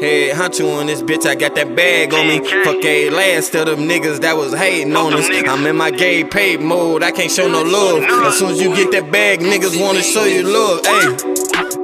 [0.00, 2.40] Head hunter on this bitch, I got that bag on me.
[2.64, 5.28] Fuck a last of them niggas that was hating on us.
[5.30, 8.02] I'm in my gay paid mode, I can't show no love.
[8.02, 10.84] As soon as you get that bag, niggas wanna show you love.
[10.84, 11.33] Hey.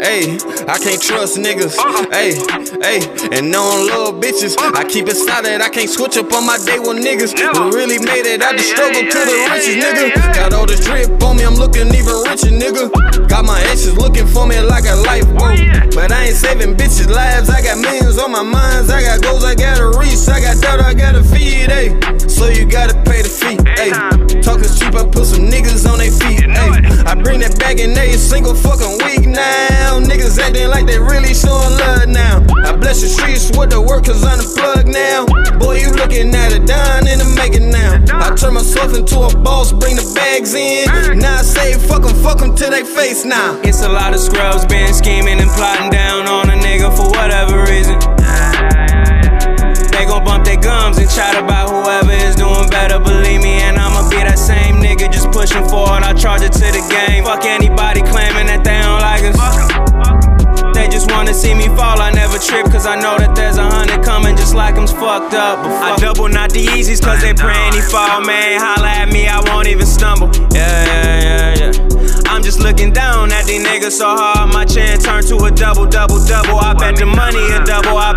[0.00, 1.76] Hey, I can't trust niggas.
[2.08, 2.32] Hey,
[2.80, 3.04] hey,
[3.36, 4.56] and no one love bitches.
[4.56, 7.36] I keep it solid, I can't switch up on my day with niggas.
[7.36, 10.16] Who really made it out the struggle to the riches, nigga.
[10.32, 12.88] Got all the drip on me, I'm looking even richer, nigga.
[13.28, 15.60] Got my exes looking for me like a life boat.
[15.92, 18.88] But I ain't saving bitches' lives, I got millions on my minds.
[18.88, 20.24] I got goals, I gotta reach.
[20.32, 21.92] I got daughter, I gotta feed, hey.
[22.24, 23.92] So you gotta pay the fee, hey.
[24.40, 27.04] Talking cheap, I put some niggas on their feet, hey.
[27.04, 29.79] I bring that back in every single fucking week now.
[30.40, 32.40] Acting like they really showing love now.
[32.64, 35.26] I bless the streets with the work cause I'm the plug now.
[35.58, 38.00] Boy, you looking at it done in the making now.
[38.08, 40.86] I turn myself into a boss, bring the bags in.
[41.18, 43.60] Now I say fuck them, fuck them to their face now.
[43.64, 47.64] It's a lot of scrubs been scheming and plotting down on a nigga for whatever
[47.66, 47.98] reason.
[49.90, 53.60] They gon' bump their gums and chat about whoever is doing better, believe me.
[53.60, 56.06] And I'ma be that same nigga just pushing forward.
[56.06, 57.24] I charge it to the game.
[57.24, 57.89] Fuck anybody
[61.30, 62.00] wanna see me fall.
[62.00, 65.34] I never trip, cause I know that there's a hundred coming just like them's fucked
[65.34, 65.62] up.
[65.62, 65.98] But fuck.
[65.98, 68.58] I double not the easies, cause they praying he fall, man.
[68.60, 70.30] Holla at me, I won't even stumble.
[70.50, 72.30] Yeah, yeah, yeah, yeah.
[72.30, 75.86] I'm just looking down at these niggas so hard, my chin turned to a double,
[75.86, 76.58] double, double.
[76.58, 78.09] I bet the money a double, I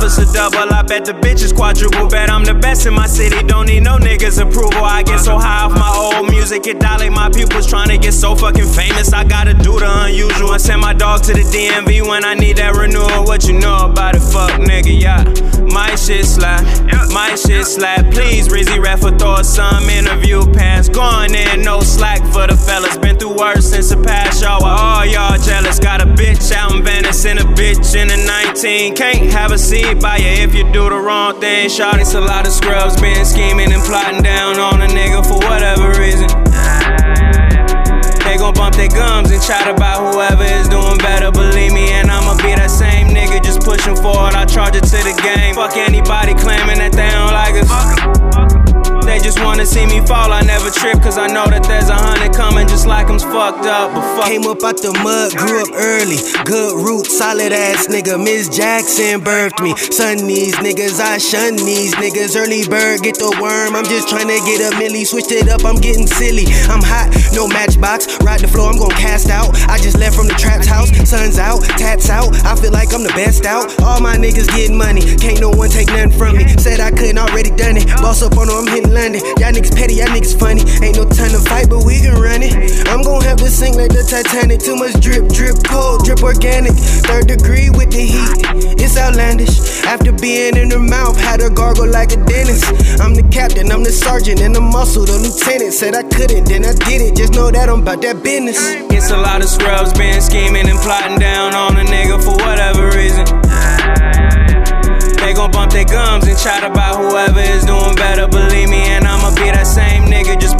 [0.00, 2.08] office a double, I bet the bitches quadruple.
[2.08, 4.84] Bet I'm the best in my city, don't need no niggas' approval.
[4.84, 7.66] I get so high off my old music, it dilate my pupils.
[7.66, 10.50] Trying to get so fucking famous, I gotta do the unusual.
[10.50, 13.24] I send my dog to the DMV when I need that renewal.
[13.24, 15.24] What you know about it, fuck nigga, yeah.
[15.70, 16.64] My shit slap,
[17.12, 18.10] my shit slap.
[18.12, 20.88] Please, Rizzy Ref, throw some interview pass.
[20.88, 22.96] Going in, no slack for the fellas.
[22.96, 24.62] Been through worse since the past, y'all.
[24.62, 25.69] While all y'all jealous.
[28.62, 28.94] 19.
[28.94, 31.64] Can't have a seat by you if you do the wrong thing.
[31.64, 33.00] It's a lot of scrubs.
[33.00, 36.28] Been scheming and plotting down on a nigga for whatever reason.
[38.20, 41.88] They gon' bump their gums and chat about whoever is doing better, believe me.
[41.88, 44.34] And I'ma be that same nigga just pushing forward.
[44.34, 45.54] I charge it to the game.
[45.54, 48.19] Fuck anybody claiming that they don't like us.
[49.60, 50.32] Wanna see me fall.
[50.32, 53.68] I never trip, cause I know that there's a hundred coming just like them's fucked
[53.68, 53.92] up.
[53.92, 54.24] But fuck.
[54.24, 56.16] Came up out the mud, grew up early.
[56.48, 58.16] Good root, solid ass nigga.
[58.16, 59.76] Miss Jackson birthed me.
[59.92, 62.40] Son these niggas, I shun these niggas.
[62.40, 63.76] Early bird, get the worm.
[63.76, 65.04] I'm just trying to get a milli.
[65.04, 66.48] Switched it up, I'm getting silly.
[66.72, 68.08] I'm hot, no matchbox.
[68.24, 69.52] Ride the floor, I'm gon' cast out.
[69.68, 70.88] I just left from the trap's house.
[71.04, 72.32] Sun's out, tats out.
[72.48, 73.68] I feel like I'm the best out.
[73.84, 75.04] All my niggas getting money.
[75.20, 76.48] Can't no one take nothing from me.
[76.56, 77.84] Said I couldn't, already done it.
[78.00, 79.20] Boss up on them, I'm hitting London.
[79.50, 80.62] Y'all niggas petty, y'all niggas funny.
[80.78, 82.54] Ain't no time to fight, but we can run it.
[82.86, 84.62] I'm gon' have to sing like the Titanic.
[84.62, 86.70] Too much drip, drip, cold, drip organic.
[87.10, 88.46] Third degree with the heat.
[88.78, 89.82] It's outlandish.
[89.82, 92.62] After being in the mouth, had a gargle like a dentist.
[93.02, 95.74] I'm the captain, I'm the sergeant, and the muscle, the lieutenant.
[95.74, 97.16] Said I couldn't, then I did it.
[97.18, 98.62] Just know that I'm about that business.
[98.94, 102.86] It's a lot of scrubs been scheming and plotting down on a nigga for whatever
[102.94, 103.26] reason.
[105.18, 106.79] They gon' bump their gums and chat about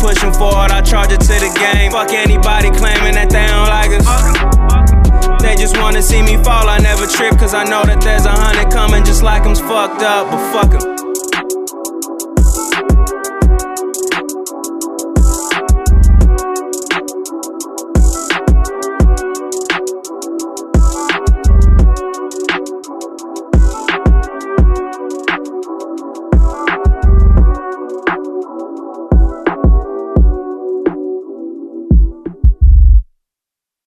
[0.01, 0.73] pushing forward.
[0.73, 1.93] I charge it to the game.
[1.93, 5.43] Fuck anybody claiming that they don't like us.
[5.43, 6.69] They just wanna see me fall.
[6.69, 10.03] I never trip, cause I know that there's a hundred coming just like them's fucked
[10.03, 11.10] up, but fuck 'em.